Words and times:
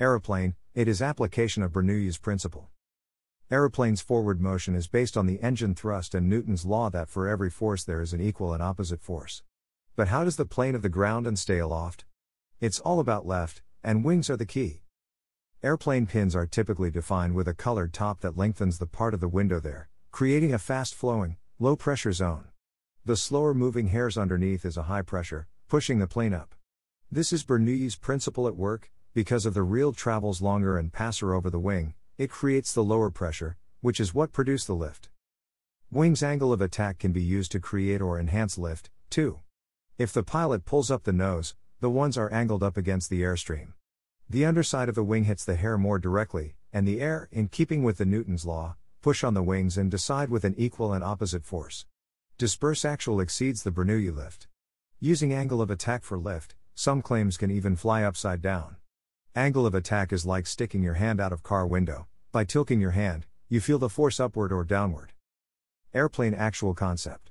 Aeroplane, 0.00 0.54
it 0.74 0.88
is 0.88 1.02
application 1.02 1.62
of 1.62 1.72
Bernoulli's 1.72 2.16
principle. 2.16 2.70
Aeroplane's 3.50 4.00
forward 4.00 4.40
motion 4.40 4.74
is 4.74 4.88
based 4.88 5.14
on 5.14 5.26
the 5.26 5.38
engine 5.42 5.74
thrust 5.74 6.14
and 6.14 6.26
Newton's 6.26 6.64
law 6.64 6.88
that 6.88 7.10
for 7.10 7.28
every 7.28 7.50
force 7.50 7.84
there 7.84 8.00
is 8.00 8.14
an 8.14 8.20
equal 8.22 8.54
and 8.54 8.62
opposite 8.62 9.02
force. 9.02 9.42
But 9.96 10.08
how 10.08 10.24
does 10.24 10.36
the 10.36 10.46
plane 10.46 10.74
of 10.74 10.80
the 10.80 10.88
ground 10.88 11.26
and 11.26 11.38
stay 11.38 11.58
aloft? 11.58 12.06
It's 12.62 12.80
all 12.80 12.98
about 12.98 13.26
lift, 13.26 13.60
and 13.84 14.02
wings 14.02 14.30
are 14.30 14.38
the 14.38 14.46
key. 14.46 14.84
Airplane 15.62 16.06
pins 16.06 16.34
are 16.34 16.46
typically 16.46 16.90
defined 16.90 17.34
with 17.34 17.46
a 17.46 17.52
colored 17.52 17.92
top 17.92 18.20
that 18.20 18.38
lengthens 18.38 18.78
the 18.78 18.86
part 18.86 19.12
of 19.12 19.20
the 19.20 19.28
window 19.28 19.60
there, 19.60 19.90
creating 20.12 20.54
a 20.54 20.58
fast 20.58 20.94
flowing, 20.94 21.36
low 21.58 21.76
pressure 21.76 22.12
zone. 22.12 22.46
The 23.04 23.18
slower 23.18 23.52
moving 23.52 23.88
hairs 23.88 24.16
underneath 24.16 24.64
is 24.64 24.78
a 24.78 24.84
high 24.84 25.02
pressure, 25.02 25.46
pushing 25.68 25.98
the 25.98 26.06
plane 26.06 26.32
up. 26.32 26.54
This 27.12 27.34
is 27.34 27.44
Bernoulli's 27.44 27.96
principle 27.96 28.48
at 28.48 28.56
work, 28.56 28.90
because 29.12 29.44
of 29.44 29.54
the 29.54 29.62
real 29.62 29.92
travels 29.92 30.40
longer 30.40 30.78
and 30.78 30.92
passer 30.92 31.34
over 31.34 31.50
the 31.50 31.58
wing, 31.58 31.94
it 32.16 32.30
creates 32.30 32.72
the 32.72 32.84
lower 32.84 33.10
pressure, 33.10 33.56
which 33.80 33.98
is 33.98 34.14
what 34.14 34.32
produce 34.32 34.64
the 34.64 34.74
lift. 34.74 35.08
Wing's 35.90 36.22
angle 36.22 36.52
of 36.52 36.60
attack 36.60 36.98
can 36.98 37.10
be 37.10 37.22
used 37.22 37.50
to 37.52 37.60
create 37.60 38.00
or 38.00 38.20
enhance 38.20 38.56
lift, 38.56 38.90
too. 39.10 39.40
If 39.98 40.12
the 40.12 40.22
pilot 40.22 40.64
pulls 40.64 40.90
up 40.90 41.02
the 41.02 41.12
nose, 41.12 41.56
the 41.80 41.90
ones 41.90 42.16
are 42.16 42.32
angled 42.32 42.62
up 42.62 42.76
against 42.76 43.10
the 43.10 43.22
airstream. 43.22 43.72
The 44.28 44.44
underside 44.44 44.88
of 44.88 44.94
the 44.94 45.02
wing 45.02 45.24
hits 45.24 45.44
the 45.44 45.56
hair 45.56 45.76
more 45.76 45.98
directly, 45.98 46.54
and 46.72 46.86
the 46.86 47.00
air, 47.00 47.28
in 47.32 47.48
keeping 47.48 47.82
with 47.82 47.98
the 47.98 48.06
Newton's 48.06 48.46
law, 48.46 48.76
push 49.02 49.24
on 49.24 49.34
the 49.34 49.42
wings 49.42 49.76
and 49.76 49.90
decide 49.90 50.30
with 50.30 50.44
an 50.44 50.54
equal 50.56 50.92
and 50.92 51.02
opposite 51.02 51.44
force. 51.44 51.84
Disperse 52.38 52.84
actual 52.84 53.18
exceeds 53.18 53.64
the 53.64 53.72
Bernoulli 53.72 54.14
lift. 54.14 54.46
Using 55.00 55.32
angle 55.32 55.60
of 55.60 55.70
attack 55.70 56.04
for 56.04 56.16
lift, 56.16 56.54
some 56.74 57.02
claims 57.02 57.36
can 57.36 57.50
even 57.50 57.74
fly 57.74 58.04
upside 58.04 58.40
down. 58.40 58.76
Angle 59.36 59.64
of 59.64 59.76
attack 59.76 60.12
is 60.12 60.26
like 60.26 60.44
sticking 60.48 60.82
your 60.82 60.94
hand 60.94 61.20
out 61.20 61.32
of 61.32 61.44
car 61.44 61.64
window. 61.64 62.08
By 62.32 62.42
tilting 62.42 62.80
your 62.80 62.90
hand, 62.90 63.26
you 63.48 63.60
feel 63.60 63.78
the 63.78 63.88
force 63.88 64.18
upward 64.18 64.50
or 64.50 64.64
downward. 64.64 65.12
Airplane 65.94 66.34
actual 66.34 66.74
concept. 66.74 67.29